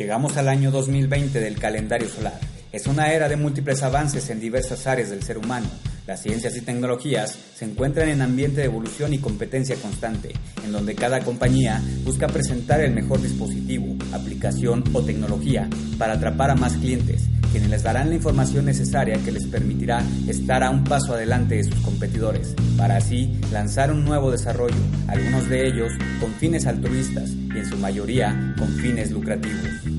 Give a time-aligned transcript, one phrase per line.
[0.00, 2.40] Llegamos al año 2020 del calendario solar.
[2.72, 5.66] Es una era de múltiples avances en diversas áreas del ser humano.
[6.06, 10.32] Las ciencias y tecnologías se encuentran en ambiente de evolución y competencia constante,
[10.64, 15.68] en donde cada compañía busca presentar el mejor dispositivo, aplicación o tecnología
[15.98, 20.62] para atrapar a más clientes, quienes les darán la información necesaria que les permitirá estar
[20.62, 25.68] a un paso adelante de sus competidores, para así lanzar un nuevo desarrollo, algunos de
[25.68, 29.89] ellos con fines altruistas y en su mayoría con fines lucrativos.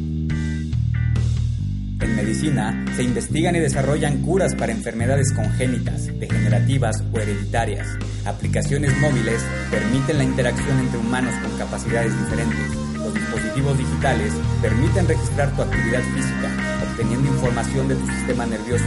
[2.02, 7.88] En medicina se investigan y desarrollan curas para enfermedades congénitas, degenerativas o hereditarias.
[8.26, 12.76] Aplicaciones móviles permiten la interacción entre humanos con capacidades diferentes.
[12.96, 16.50] Los dispositivos digitales permiten registrar tu actividad física,
[16.90, 18.86] obteniendo información de tu sistema nervioso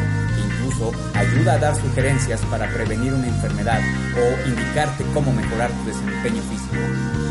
[0.65, 3.80] incluso ayuda a dar sugerencias para prevenir una enfermedad
[4.16, 7.23] o indicarte cómo mejorar tu desempeño físico.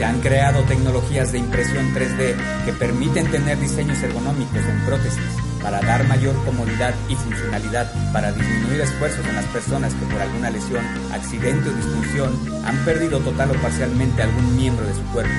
[0.00, 5.20] Se han creado tecnologías de impresión 3D que permiten tener diseños ergonómicos en prótesis
[5.62, 10.48] para dar mayor comodidad y funcionalidad para disminuir esfuerzos en las personas que por alguna
[10.48, 12.32] lesión, accidente o disfunción
[12.64, 15.34] han perdido total o parcialmente algún miembro de su cuerpo.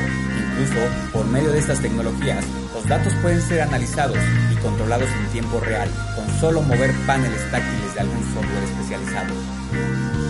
[0.52, 0.80] Incluso,
[1.12, 4.20] por medio de estas tecnologías, los datos pueden ser analizados
[4.54, 10.21] y controlados en tiempo real, con solo mover paneles táctiles de algún software especializado.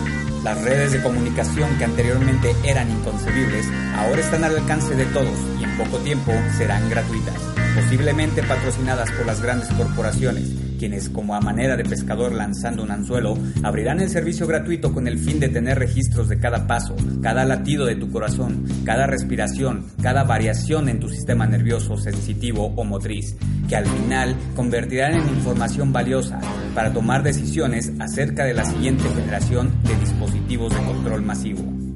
[0.42, 5.64] Las redes de comunicación que anteriormente eran inconcebibles ahora están al alcance de todos y
[5.64, 7.40] en poco tiempo serán gratuitas,
[7.76, 10.50] posiblemente patrocinadas por las grandes corporaciones,
[10.82, 15.16] quienes como a manera de pescador lanzando un anzuelo abrirán el servicio gratuito con el
[15.16, 20.24] fin de tener registros de cada paso, cada latido de tu corazón, cada respiración, cada
[20.24, 23.36] variación en tu sistema nervioso, sensitivo o motriz,
[23.68, 26.40] que al final convertirán en información valiosa
[26.74, 31.91] para tomar decisiones acerca de la siguiente generación de dispositivos de control masivo.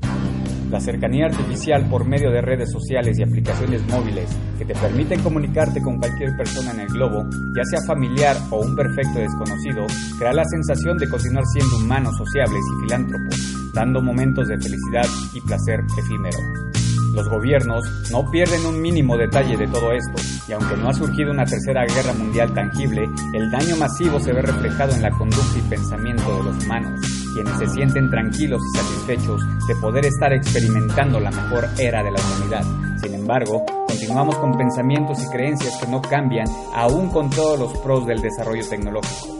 [0.70, 4.28] La cercanía artificial por medio de redes sociales y aplicaciones móviles
[4.58, 7.24] que te permiten comunicarte con cualquier persona en el globo,
[7.56, 9.86] ya sea familiar o un perfecto desconocido,
[10.18, 15.40] crea la sensación de continuar siendo humanos sociables y filántropos, dando momentos de felicidad y
[15.40, 16.85] placer efímero.
[17.16, 17.82] Los gobiernos
[18.12, 21.86] no pierden un mínimo detalle de todo esto, y aunque no ha surgido una tercera
[21.86, 26.44] guerra mundial tangible, el daño masivo se ve reflejado en la conducta y pensamiento de
[26.44, 27.00] los humanos,
[27.32, 32.20] quienes se sienten tranquilos y satisfechos de poder estar experimentando la mejor era de la
[32.20, 32.64] humanidad.
[33.00, 38.06] Sin embargo, continuamos con pensamientos y creencias que no cambian, aún con todos los pros
[38.06, 39.35] del desarrollo tecnológico.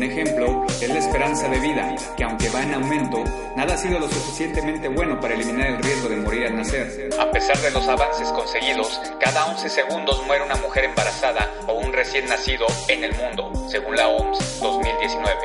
[0.00, 3.22] Un ejemplo es la esperanza de vida, que aunque va en aumento,
[3.54, 7.10] nada ha sido lo suficientemente bueno para eliminar el riesgo de morir al nacer.
[7.20, 11.92] A pesar de los avances conseguidos, cada 11 segundos muere una mujer embarazada o un
[11.92, 15.36] recién nacido en el mundo, según la OMS 2019.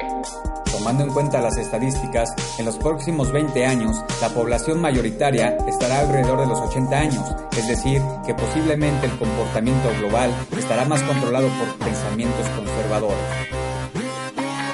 [0.71, 6.39] Tomando en cuenta las estadísticas, en los próximos 20 años, la población mayoritaria estará alrededor
[6.39, 11.85] de los 80 años, es decir, que posiblemente el comportamiento global estará más controlado por
[11.85, 13.64] pensamientos conservadores.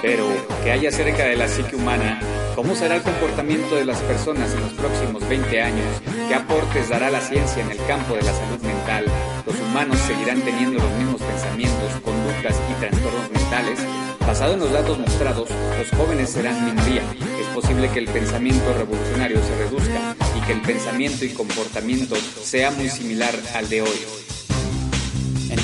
[0.02, 0.26] Pero,
[0.64, 2.20] ¿qué hay acerca de la psique humana?
[2.56, 5.86] ¿Cómo será el comportamiento de las personas en los próximos 20 años?
[6.28, 9.06] ¿Qué aportes dará la ciencia en el campo de la salud mental?
[9.46, 13.80] ¿Los humanos seguirán teniendo los mismos pensamientos, conductas y trastornos mentales?
[14.26, 17.04] Basado en los datos mostrados, los jóvenes serán minoría.
[17.40, 22.72] Es posible que el pensamiento revolucionario se reduzca y que el pensamiento y comportamiento sea
[22.72, 24.31] muy similar al de hoy.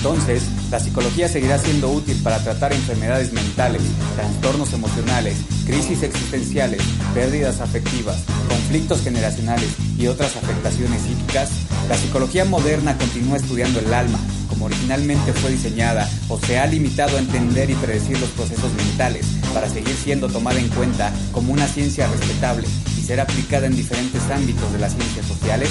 [0.07, 3.81] Entonces, la psicología seguirá siendo útil para tratar enfermedades mentales,
[4.15, 5.35] trastornos emocionales,
[5.65, 6.81] crisis existenciales,
[7.13, 8.15] pérdidas afectivas,
[8.47, 11.49] conflictos generacionales y otras afectaciones psíquicas.
[11.89, 17.17] La psicología moderna continúa estudiando el alma, como originalmente fue diseñada, o se ha limitado
[17.17, 21.67] a entender y predecir los procesos mentales para seguir siendo tomada en cuenta como una
[21.67, 22.65] ciencia respetable
[22.97, 25.69] y ser aplicada en diferentes ámbitos de las ciencias sociales.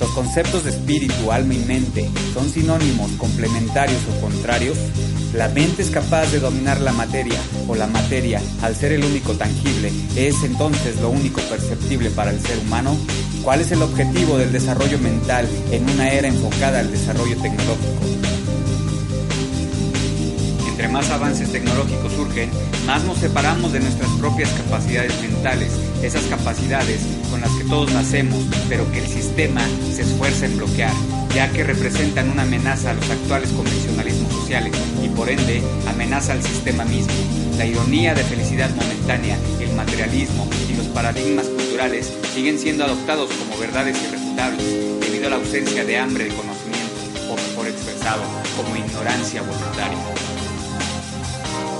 [0.00, 4.78] Los conceptos de espíritu, alma y mente son sinónimos, complementarios o contrarios.
[5.34, 7.38] La mente es capaz de dominar la materia
[7.68, 12.40] o la materia, al ser el único tangible, es entonces lo único perceptible para el
[12.40, 12.96] ser humano.
[13.44, 18.00] ¿Cuál es el objetivo del desarrollo mental en una era enfocada al desarrollo tecnológico?
[20.66, 22.50] Entre más avances tecnológicos surgen,
[22.86, 25.70] más nos separamos de nuestras propias capacidades mentales,
[26.02, 27.00] esas capacidades
[27.30, 29.62] con las que todos nacemos, pero que el sistema
[29.94, 30.92] se esfuerza en bloquear,
[31.34, 36.42] ya que representan una amenaza a los actuales convencionalismos sociales y por ende amenaza al
[36.42, 37.12] sistema mismo.
[37.56, 43.58] La ironía de felicidad momentánea, el materialismo y los paradigmas culturales siguen siendo adoptados como
[43.58, 44.64] verdades irrefutables
[45.00, 48.22] debido a la ausencia de hambre de conocimiento, o mejor expresado,
[48.56, 50.29] como ignorancia voluntaria.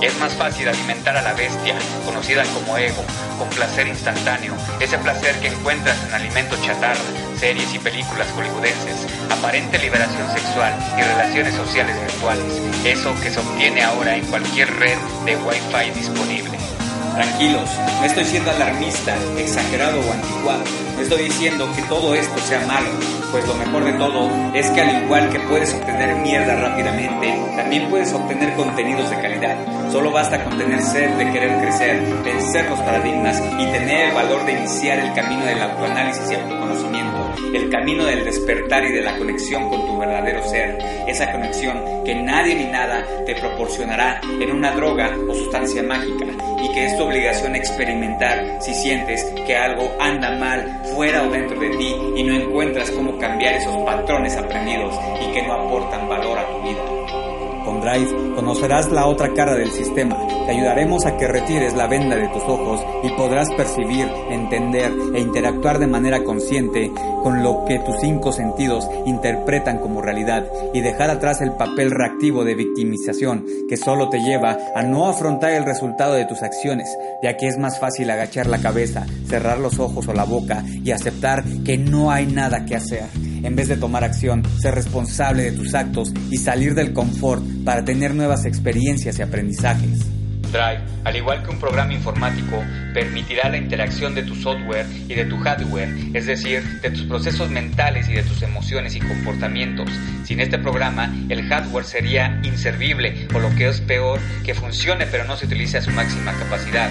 [0.01, 3.03] Es más fácil alimentar a la bestia, conocida como ego,
[3.37, 6.99] con placer instantáneo, ese placer que encuentras en alimentos chatarra,
[7.39, 13.83] series y películas hollywoodenses, aparente liberación sexual y relaciones sociales virtuales, eso que se obtiene
[13.83, 16.70] ahora en cualquier red de Wi-Fi disponible.
[17.15, 17.69] Tranquilos,
[17.99, 20.63] no estoy siendo alarmista, exagerado o anticuado.
[20.95, 22.89] No estoy diciendo que todo esto sea malo,
[23.31, 27.89] pues lo mejor de todo es que al igual que puedes obtener mierda rápidamente, también
[27.89, 29.57] puedes obtener contenidos de calidad.
[29.91, 34.45] Solo basta con tener sed de querer crecer, vencer los paradigmas y tener el valor
[34.45, 37.10] de iniciar el camino del autoanálisis y autoconocimiento,
[37.53, 42.15] el camino del despertar y de la conexión con tu verdadero ser, esa conexión que
[42.15, 46.25] nadie ni nada te proporcionará en una droga o sustancia mágica
[46.63, 51.59] y que es tu obligación experimentar si sientes que algo anda mal fuera o dentro
[51.59, 56.39] de ti y no encuentras cómo cambiar esos patrones aprendidos y que no aportan valor
[56.39, 57.20] a tu vida.
[57.65, 60.17] Con Drive conocerás la otra cara del sistema.
[60.45, 65.19] Te ayudaremos a que retires la venda de tus ojos y podrás percibir, entender e
[65.19, 66.91] interactuar de manera consciente
[67.23, 72.43] con lo que tus cinco sentidos interpretan como realidad y dejar atrás el papel reactivo
[72.43, 77.37] de victimización que solo te lleva a no afrontar el resultado de tus acciones, ya
[77.37, 81.43] que es más fácil agachar la cabeza, cerrar los ojos o la boca y aceptar
[81.63, 85.73] que no hay nada que hacer en vez de tomar acción, ser responsable de tus
[85.73, 90.05] actos y salir del confort para tener nuevas experiencias y aprendizajes.
[90.51, 92.61] Drive, al igual que un programa informático,
[92.93, 97.49] permitirá la interacción de tu software y de tu hardware, es decir, de tus procesos
[97.49, 99.89] mentales y de tus emociones y comportamientos.
[100.25, 105.23] Sin este programa, el hardware sería inservible o lo que es peor, que funcione pero
[105.23, 106.89] no se utilice a su máxima capacidad.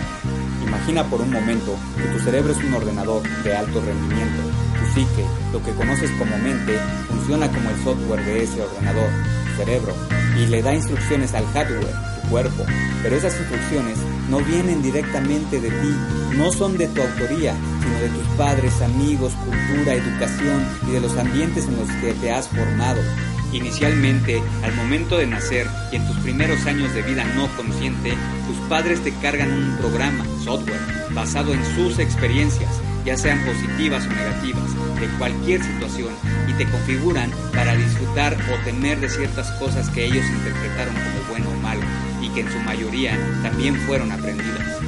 [0.67, 5.63] Imagina por un momento que tu cerebro es un ordenador de alto rendimiento psique, lo
[5.63, 6.79] que conoces como mente,
[7.09, 9.11] funciona como el software de ese ordenador,
[9.47, 9.95] tu cerebro,
[10.39, 12.65] y le da instrucciones al hardware, tu cuerpo.
[13.03, 13.99] Pero esas instrucciones
[14.29, 15.95] no vienen directamente de ti,
[16.37, 21.17] no son de tu autoría, sino de tus padres, amigos, cultura, educación y de los
[21.17, 23.01] ambientes en los que te has formado.
[23.53, 28.15] Inicialmente, al momento de nacer y en tus primeros años de vida no consciente,
[28.47, 30.81] tus padres te cargan un programa, software,
[31.11, 32.71] basado en sus experiencias
[33.05, 36.13] ya sean positivas o negativas, de cualquier situación
[36.49, 41.51] y te configuran para disfrutar o temer de ciertas cosas que ellos interpretaron como bueno
[41.51, 41.83] o malo
[42.21, 44.79] y que en su mayoría también fueron aprendidas.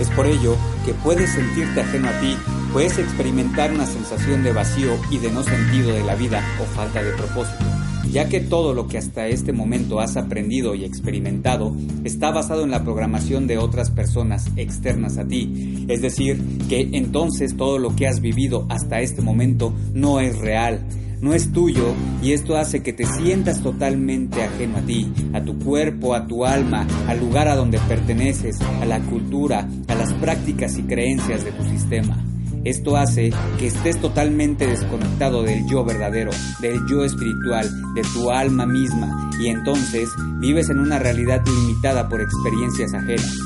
[0.00, 2.36] Es por ello que puedes sentirte ajeno a ti,
[2.72, 7.02] puedes experimentar una sensación de vacío y de no sentido de la vida o falta
[7.02, 7.71] de propósito
[8.10, 12.70] ya que todo lo que hasta este momento has aprendido y experimentado está basado en
[12.70, 15.86] la programación de otras personas externas a ti.
[15.88, 20.86] Es decir, que entonces todo lo que has vivido hasta este momento no es real,
[21.20, 25.58] no es tuyo y esto hace que te sientas totalmente ajeno a ti, a tu
[25.58, 30.76] cuerpo, a tu alma, al lugar a donde perteneces, a la cultura, a las prácticas
[30.78, 32.31] y creencias de tu sistema.
[32.64, 36.30] Esto hace que estés totalmente desconectado del yo verdadero,
[36.60, 42.20] del yo espiritual, de tu alma misma, y entonces vives en una realidad limitada por
[42.20, 43.36] experiencias ajenas.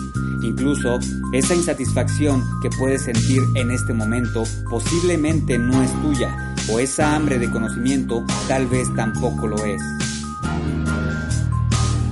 [0.43, 0.99] Incluso
[1.33, 7.39] esa insatisfacción que puedes sentir en este momento posiblemente no es tuya, o esa hambre
[7.39, 9.81] de conocimiento tal vez tampoco lo es.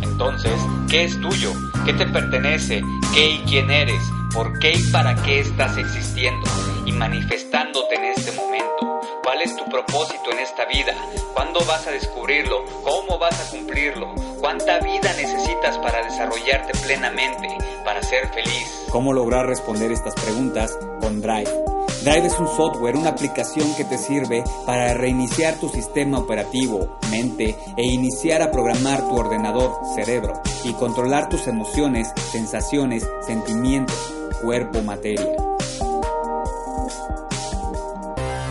[0.01, 0.55] Entonces,
[0.89, 1.53] ¿qué es tuyo?
[1.85, 2.83] ¿Qué te pertenece?
[3.13, 4.01] ¿Qué y quién eres?
[4.35, 6.45] ¿Por qué y para qué estás existiendo
[6.85, 9.01] y manifestándote en este momento?
[9.23, 10.93] ¿Cuál es tu propósito en esta vida?
[11.35, 12.65] ¿Cuándo vas a descubrirlo?
[12.83, 14.13] ¿Cómo vas a cumplirlo?
[14.41, 17.47] ¿Cuánta vida necesitas para desarrollarte plenamente,
[17.85, 18.87] para ser feliz?
[18.91, 21.74] ¿Cómo lograr responder estas preguntas con Drive?
[22.05, 27.57] Drive es un software, una aplicación que te sirve para reiniciar tu sistema operativo, mente,
[27.79, 30.35] e iniciar a programar tu ordenador, cerebro,
[30.65, 33.97] y controlar tus emociones, sensaciones, sentimientos
[34.43, 35.25] cuerpo materia.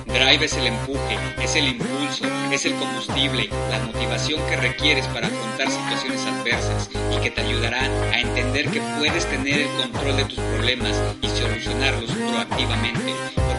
[0.07, 5.27] Drive es el empuje, es el impulso, es el combustible, la motivación que requieres para
[5.27, 10.25] afrontar situaciones adversas y que te ayudará a entender que puedes tener el control de
[10.25, 13.13] tus problemas y solucionarlos proactivamente,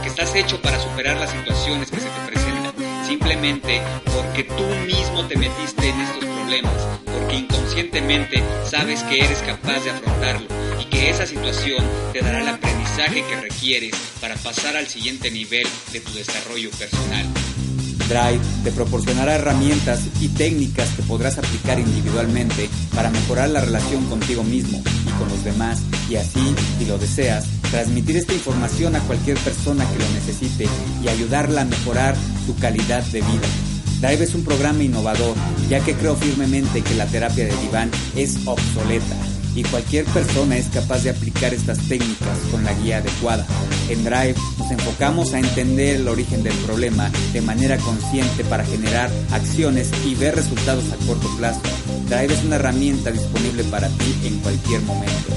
[0.05, 2.75] porque estás hecho para superar las situaciones que se te presentan,
[3.07, 3.81] simplemente
[4.15, 6.75] porque tú mismo te metiste en estos problemas,
[7.07, 10.47] porque inconscientemente sabes que eres capaz de afrontarlo
[10.79, 11.83] y que esa situación
[12.13, 17.27] te dará el aprendizaje que requieres para pasar al siguiente nivel de tu desarrollo personal.
[18.09, 24.45] Drive te proporcionará herramientas y técnicas que podrás aplicar individualmente para mejorar la relación contigo
[24.45, 29.39] mismo y con los demás y así, si lo deseas, transmitir esta información a cualquier
[29.39, 30.67] persona que lo necesite
[31.03, 32.15] y ayudarla a mejorar
[32.47, 33.49] su calidad de vida.
[34.01, 35.35] Drive es un programa innovador,
[35.69, 39.17] ya que creo firmemente que la terapia de diván es obsoleta
[39.55, 43.47] y cualquier persona es capaz de aplicar estas técnicas con la guía adecuada.
[43.89, 49.11] En Drive nos enfocamos a entender el origen del problema de manera consciente para generar
[49.31, 51.61] acciones y ver resultados a corto plazo.
[52.09, 55.33] Drive es una herramienta disponible para ti en cualquier momento.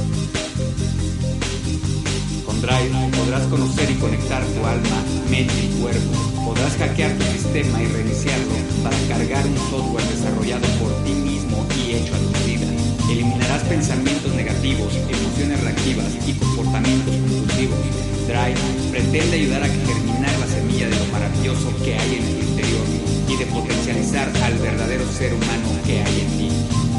[2.45, 6.43] Con Drive podrás conocer y conectar tu alma, mente y cuerpo.
[6.45, 11.95] Podrás hackear tu sistema y reiniciarlo para cargar un software desarrollado por ti mismo y
[11.95, 12.36] hecho a tu.
[13.09, 17.79] Eliminarás pensamientos negativos, emociones reactivas y comportamientos compulsivos.
[18.27, 18.59] Drive
[18.91, 22.85] pretende ayudar a germinar la semilla de lo maravilloso que hay en el interior
[23.29, 26.49] y de potencializar al verdadero ser humano que hay en ti.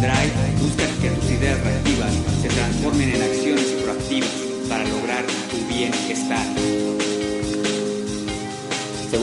[0.01, 4.31] Drive busca que tus ideas reactivas se transformen en acciones proactivas
[4.67, 6.58] para lograr tu bienestar.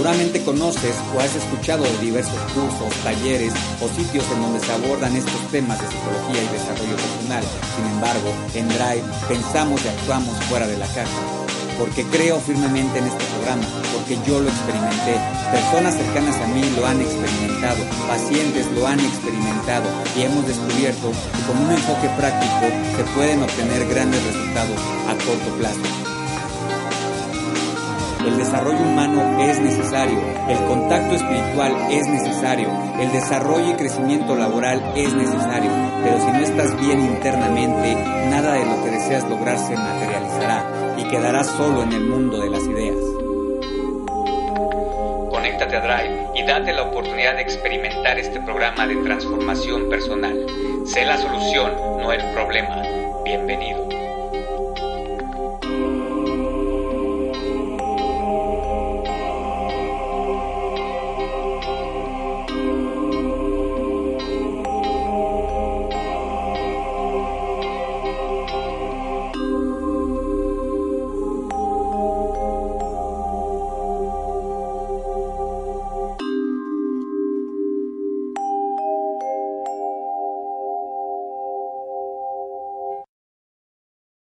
[0.05, 5.15] Seguramente conoces o has escuchado de diversos cursos, talleres o sitios en donde se abordan
[5.15, 7.43] estos temas de psicología y desarrollo personal.
[7.73, 11.19] Sin embargo, en Drive pensamos y actuamos fuera de la caja.
[11.79, 13.65] Porque creo firmemente en este programa,
[13.97, 15.17] porque yo lo experimenté.
[15.49, 21.41] Personas cercanas a mí lo han experimentado, pacientes lo han experimentado y hemos descubierto que
[21.49, 24.77] con un enfoque práctico se pueden obtener grandes resultados
[25.09, 26.14] a corto plazo.
[28.25, 34.81] El desarrollo humano es necesario, el contacto espiritual es necesario, el desarrollo y crecimiento laboral
[34.95, 35.69] es necesario,
[36.03, 37.93] pero si no estás bien internamente,
[38.31, 40.65] nada de lo que deseas lograr se materializará
[40.97, 42.97] y quedarás solo en el mundo de las ideas.
[45.29, 50.47] Conéctate a Drive y date la oportunidad de experimentar este programa de transformación personal.
[50.85, 52.81] Sé la solución, no el problema.
[53.23, 53.84] Bienvenido.